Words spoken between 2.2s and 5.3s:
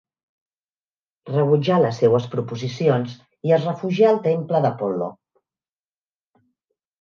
proposicions i es refugià al temple d'Apol·lo